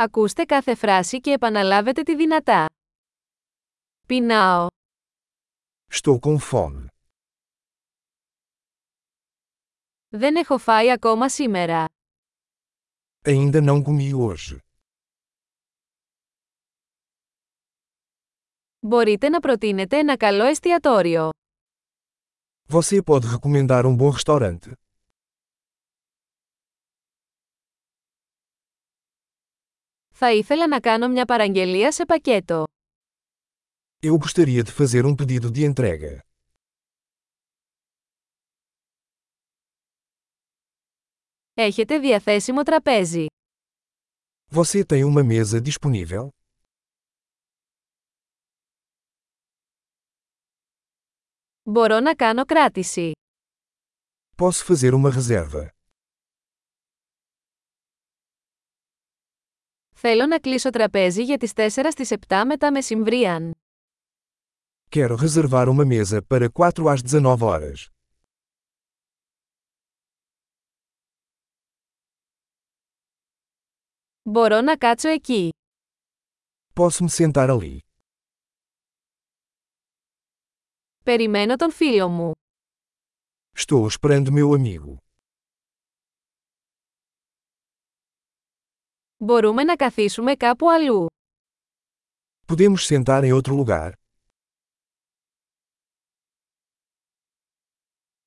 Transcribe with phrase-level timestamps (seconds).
[0.00, 2.66] Ακούστε κάθε φράση και επαναλάβετε τη δυνατά.
[4.06, 4.66] Πεινάω.
[5.92, 6.86] Estou com fome.
[10.08, 11.84] Δεν έχω φάει ακόμα σήμερα.
[13.24, 14.58] Ainda não comi hoje.
[18.80, 21.30] Μπορείτε να προτείνετε ένα καλό εστιατόριο.
[22.68, 24.72] Você pode recomendar um bom restaurante?
[30.20, 32.64] Θα ήθελα να κάνω μια παραγγελία σε πακέτο.
[34.02, 36.18] Eu gostaria de fazer um pedido de entrega.
[41.54, 43.26] Έχετε διαθέσιμο τραπέζι.
[44.50, 46.28] Você tem uma mesa disponível?
[51.62, 53.12] Μπορώ να κάνω κράτηση.
[54.36, 55.77] Posso fazer uma reserva.
[60.00, 63.54] Θέλω να κλείσω τραπέζι για τις 4 στις 7 μετά μεσημβρίαν.
[64.90, 67.86] Quero reservar uma mesa para 4 às 19 horas.
[74.22, 75.52] Μπορώ να κάτσω εκεί.
[76.74, 77.78] Posso me sentar ali.
[81.04, 82.32] Περιμένω τον φίλο μου.
[83.56, 85.07] Estou esperando meu amigo.
[89.17, 91.05] Μπορούμε να καθίσουμε κάπου αλλού.
[92.47, 93.91] Podemos sentar em outro lugar?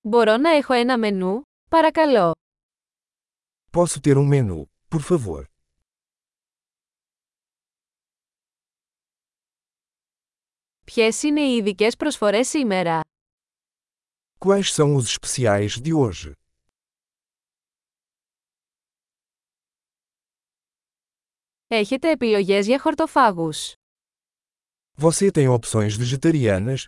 [0.00, 2.32] Μπορώ να έχω ένα μενού, παρακαλώ.
[3.72, 5.44] Posso ter um menu, por favor.
[10.84, 13.00] Ποιες είναι οι ειδικέ προσφορές σήμερα?
[14.38, 16.32] Quais são os especiais de hoje?
[21.73, 23.73] Έχετε επιλογές για χορτοφάγους.
[25.01, 26.85] Você tem opções vegetarianas?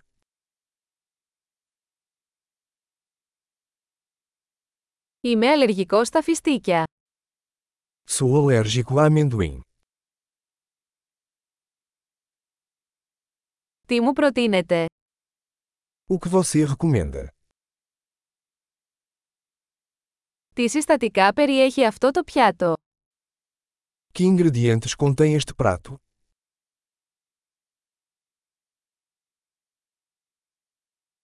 [5.20, 6.84] Είμαι αλλεργικός στα φιστίκια.
[8.10, 9.60] Sou alérgico a amendoim.
[13.86, 14.86] Τι μου προτείνετε;
[16.06, 17.26] O que você recomenda?
[20.54, 22.74] Τι συστατικά περιέχει αυτό το πιάτο;
[24.13, 25.95] Que ingredientes contém este prato?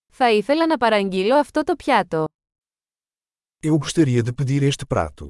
[0.08, 2.26] Θα ήθελα να παραγγείλω αυτό το πιάτο.
[3.62, 5.30] Eu gostaria de pedir este prato.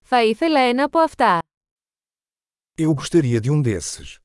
[0.00, 1.38] Θα ήθελα ένα από αυτά.
[2.74, 4.16] Eu gostaria de um desses.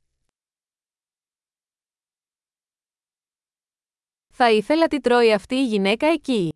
[4.30, 6.54] Θα ήθελα τι τρώει αυτή η γυναίκα εκεί.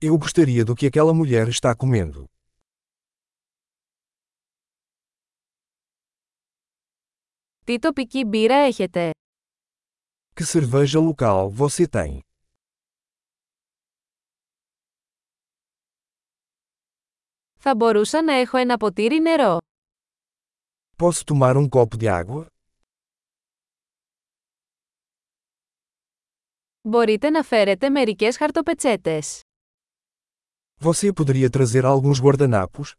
[0.00, 2.24] Eu gostaria do que aquela mulher está comendo.
[7.64, 9.10] Τι τοπική μπύρα έχετε?
[10.34, 12.18] Que cerveja local você tem?
[17.58, 19.58] Θα μπορούσα να έχω ένα ποτήρι νερό.
[20.96, 22.46] Posso tomar um copo de água?
[26.82, 29.40] Μπορείτε να φέρετε μερικές χαρτοπετσέτες.
[30.80, 32.94] Você poderia trazer alguns guardanapos?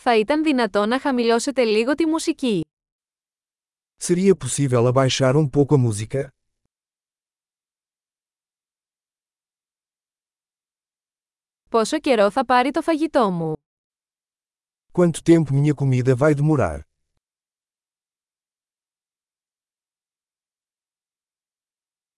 [0.00, 2.64] Θα ήταν δυνατό να χαμηλώσετε λίγο τη μουσική.
[4.00, 6.28] Seria possível abaixar um pouco a música?
[11.70, 13.52] Πόσο καιρό θα πάρει το φαγητό μου?
[14.92, 16.80] Quanto tempo minha comida vai demorar?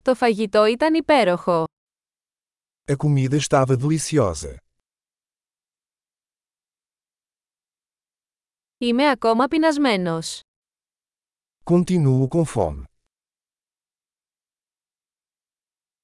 [0.04, 1.64] Το φαγητό ήταν υπέροχο.
[2.84, 4.56] A comida estava deliciosa.
[8.78, 10.40] Είμαι ακόμα πεινασμένος.
[11.64, 12.82] Continuo com fome.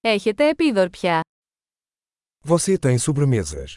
[0.01, 1.21] Έχετε επίδορπια.
[2.45, 3.75] Você tem sobremesas.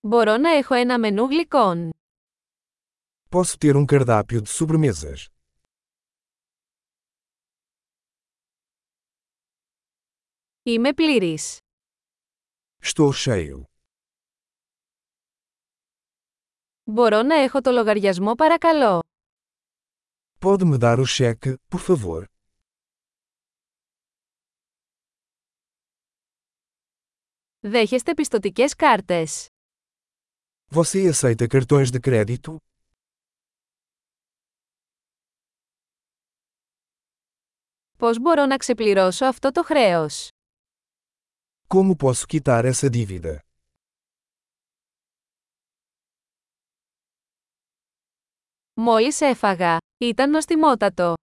[0.00, 1.90] Μπορώ να έχω ένα μενού γλυκών.
[3.30, 5.26] Posso ter um cardápio de sobremesas.
[10.65, 11.57] Είμαι πλήρης.
[12.83, 13.61] Estou cheio.
[16.83, 18.99] Μπορώ να έχω το λογαριασμό παρακαλώ.
[20.39, 22.23] Pode me dar o cheque, por favor?
[27.59, 29.47] Δέχεστε πιστοτικές κάρτες.
[30.75, 32.55] Você aceita cartões de crédito?
[37.97, 40.29] Πώς μπορώ να ξεπληρώσω αυτό το χρέος;
[41.67, 43.39] Como posso quitar essa dívida?
[48.73, 49.77] Μόλις έφαγα.
[49.97, 51.13] Ήταν νοστιμότατο.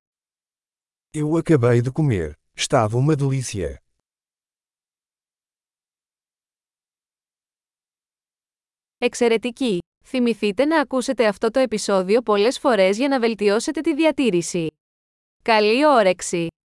[1.17, 2.33] Eu acabei de comer.
[2.57, 3.77] Estava uma delícia.
[8.99, 9.79] Εξαιρετική!
[10.05, 14.67] Θυμηθείτε να ακούσετε αυτό το επεισόδιο πολλές φορές για να βελτιώσετε τη διατήρηση.
[15.43, 16.47] Καλή όρεξη!